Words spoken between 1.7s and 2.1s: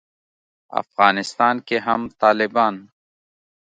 هم